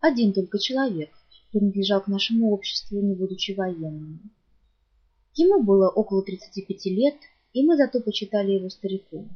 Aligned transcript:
Один 0.00 0.34
только 0.34 0.58
человек 0.58 1.10
принадлежал 1.50 2.02
к 2.02 2.08
нашему 2.08 2.50
обществу, 2.50 3.00
не 3.00 3.14
будучи 3.14 3.52
военным. 3.52 4.30
Ему 5.34 5.62
было 5.62 5.88
около 5.88 6.22
35 6.22 6.86
лет, 6.86 7.14
и 7.54 7.64
мы 7.64 7.76
зато 7.76 8.00
почитали 8.00 8.52
его 8.52 8.68
стариком. 8.68 9.34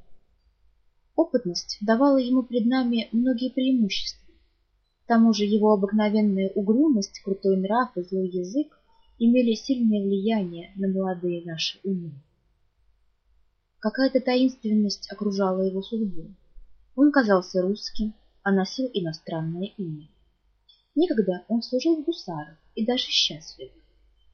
Опытность 1.16 1.78
давала 1.80 2.18
ему 2.18 2.42
пред 2.42 2.66
нами 2.66 3.08
многие 3.12 3.50
преимущества. 3.50 4.32
К 5.04 5.06
тому 5.08 5.32
же 5.32 5.44
его 5.44 5.72
обыкновенная 5.72 6.50
угрюмость, 6.54 7.20
крутой 7.20 7.56
нрав 7.56 7.96
и 7.96 8.02
злой 8.02 8.28
язык 8.28 8.78
имели 9.18 9.54
сильное 9.54 10.02
влияние 10.02 10.70
на 10.76 10.88
молодые 10.88 11.44
наши 11.44 11.80
умы. 11.82 12.12
Какая-то 13.78 14.20
таинственность 14.20 15.10
окружала 15.10 15.62
его 15.62 15.82
судьбу. 15.82 16.26
Он 16.94 17.10
казался 17.10 17.62
русским, 17.62 18.12
а 18.48 18.50
носил 18.50 18.88
иностранное 18.94 19.74
имя. 19.76 20.08
Некогда 20.94 21.44
он 21.48 21.60
служил 21.60 21.96
в 21.96 22.04
гусарах 22.06 22.56
и 22.74 22.86
даже 22.86 23.04
счастлив. 23.04 23.70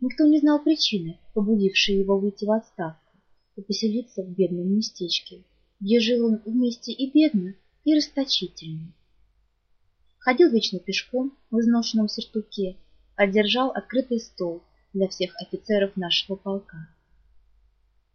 Никто 0.00 0.24
не 0.24 0.38
знал 0.38 0.62
причины, 0.62 1.18
побудившей 1.34 1.98
его 1.98 2.16
выйти 2.20 2.44
в 2.44 2.52
отставку 2.52 3.10
и 3.56 3.62
поселиться 3.62 4.22
в 4.22 4.28
бедном 4.28 4.68
местечке, 4.68 5.42
где 5.80 5.98
жил 5.98 6.26
он 6.26 6.40
вместе 6.46 6.92
и 6.92 7.10
бедно, 7.10 7.56
и 7.82 7.92
расточительно. 7.92 8.94
Ходил 10.20 10.48
вечно 10.48 10.78
пешком 10.78 11.36
в 11.50 11.58
изношенном 11.58 12.06
сертуке, 12.06 12.76
одержал 13.16 13.72
открытый 13.72 14.20
стол 14.20 14.62
для 14.92 15.08
всех 15.08 15.34
офицеров 15.42 15.96
нашего 15.96 16.36
полка. 16.36 16.86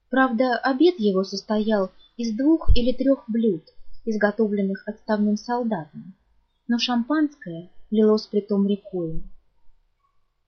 Правда, 0.10 0.58
обед 0.60 0.98
его 0.98 1.26
состоял 1.26 1.92
из 2.16 2.34
двух 2.38 2.70
или 2.74 2.94
трех 2.94 3.26
блюд, 3.28 3.66
изготовленных 4.10 4.88
отставным 4.88 5.38
солдатом, 5.38 6.14
но 6.68 6.78
шампанское 6.78 7.70
лилось 7.92 8.28
притом 8.28 8.68
рекою. 8.68 9.24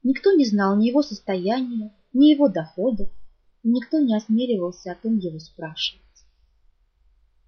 Никто 0.03 0.31
не 0.31 0.45
знал 0.45 0.78
ни 0.78 0.88
его 0.88 1.03
состояния, 1.03 1.94
ни 2.14 2.26
его 2.28 2.48
доходов, 2.48 3.09
и 3.64 3.70
никто 3.70 4.00
не 4.00 4.16
осмеливался 4.16 4.92
о 4.92 4.95
том 4.95 5.18
его 5.18 5.40
спрашивать. 5.40 6.02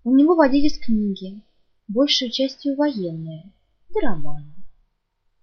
У 0.03 0.15
него 0.15 0.35
водились 0.35 0.77
книги, 0.77 1.41
большей 1.87 2.29
частью 2.29 2.75
военные, 2.75 3.51
да 3.89 3.99
романы. 4.01 4.53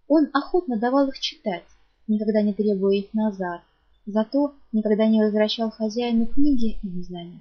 Он 0.07 0.29
охотно 0.33 0.79
давал 0.79 1.09
их 1.09 1.19
читать, 1.19 1.65
никогда 2.07 2.43
не 2.43 2.53
требуя 2.53 2.97
их 2.97 3.13
назад, 3.15 3.63
зато 4.07 4.55
никогда 4.73 5.07
не 5.07 5.23
возвращал 5.23 5.71
хозяину 5.71 6.27
книги 6.27 6.79
и 6.83 6.87
незнания. 6.87 7.41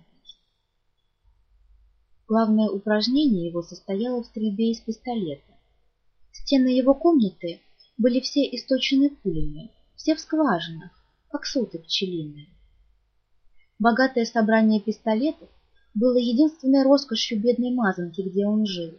Главное 2.30 2.70
упражнение 2.70 3.48
его 3.48 3.64
состояло 3.64 4.22
в 4.22 4.28
стрельбе 4.28 4.70
из 4.70 4.80
пистолета. 4.82 5.52
Стены 6.32 6.68
его 6.68 6.94
комнаты 6.94 7.60
были 7.98 8.20
все 8.20 8.42
источены 8.42 9.10
пулями, 9.10 9.72
все 9.96 10.16
в 10.16 10.20
скважинах, 10.20 10.92
как 11.32 11.48
соты 11.48 11.80
пчелиные. 11.80 12.46
Богатое 13.80 14.26
собрание 14.26 14.80
пистолетов 14.80 15.50
было 15.96 16.18
единственной 16.18 16.84
роскошью 16.84 17.42
бедной 17.42 17.72
мазанки, 17.72 18.22
где 18.22 18.46
он 18.46 18.68
жил. 18.68 18.94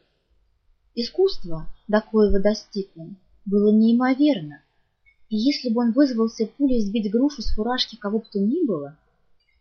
Искусство, 0.97 1.72
до 1.87 2.00
коего 2.00 2.41
достиг 2.41 2.91
он, 2.97 3.17
было 3.44 3.70
неимоверно, 3.70 4.61
и 5.28 5.37
если 5.37 5.69
бы 5.69 5.83
он 5.83 5.92
вызвался 5.92 6.47
пулей 6.47 6.81
сбить 6.81 7.12
грушу 7.12 7.42
с 7.42 7.55
фуражки 7.55 7.94
кого 7.94 8.19
бы 8.19 8.25
то 8.28 8.41
ни 8.41 8.67
было, 8.67 8.98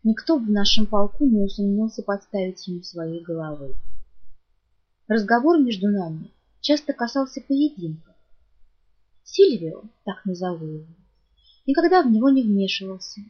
никто 0.02 0.36
в 0.38 0.50
нашем 0.50 0.86
полку 0.86 1.26
не 1.26 1.42
усомнился 1.42 2.02
подставить 2.02 2.66
ему 2.66 2.82
своей 2.82 3.22
головы. 3.22 3.74
Разговор 5.08 5.58
между 5.58 5.88
нами 5.88 6.30
часто 6.60 6.92
касался 6.92 7.40
поединка. 7.40 8.14
Сильвио, 9.24 9.82
так 10.04 10.24
назову 10.24 10.66
его, 10.66 10.94
никогда 11.66 12.02
в 12.02 12.10
него 12.10 12.30
не 12.30 12.42
вмешивался. 12.42 13.20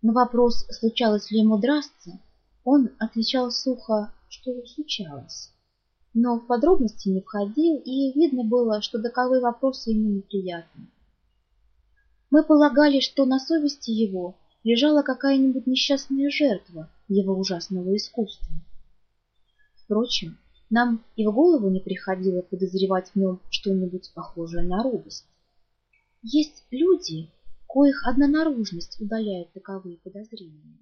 На 0.00 0.12
вопрос, 0.12 0.66
случалось 0.70 1.30
ли 1.30 1.40
ему 1.40 1.58
драться, 1.58 2.20
он 2.64 2.90
отвечал 2.98 3.50
сухо, 3.50 4.12
что 4.28 4.64
случалось. 4.66 5.50
Но 6.14 6.38
в 6.38 6.46
подробности 6.46 7.08
не 7.08 7.20
входил, 7.20 7.76
и 7.78 8.12
видно 8.12 8.44
было, 8.44 8.82
что 8.82 9.00
таковые 9.00 9.40
вопросы 9.40 9.90
ему 9.90 10.10
неприятны. 10.10 10.88
Мы 12.30 12.42
полагали, 12.42 13.00
что 13.00 13.24
на 13.24 13.38
совести 13.38 13.90
его 13.90 14.36
лежала 14.64 15.02
какая-нибудь 15.02 15.66
несчастная 15.66 16.30
жертва 16.30 16.90
его 17.08 17.36
ужасного 17.36 17.94
искусства. 17.96 18.46
Впрочем, 19.74 20.38
нам 20.70 21.04
и 21.16 21.26
в 21.26 21.32
голову 21.32 21.68
не 21.68 21.80
приходило 21.80 22.42
подозревать 22.42 23.10
в 23.10 23.16
нем 23.16 23.40
что-нибудь 23.50 24.12
похожее 24.14 24.64
на 24.64 24.82
робость. 24.82 25.26
Есть 26.22 26.64
люди, 26.70 27.30
коих 27.68 28.06
одна 28.06 28.28
наружность 28.28 29.00
удаляет 29.00 29.52
таковые 29.52 29.98
подозрения. 29.98 30.78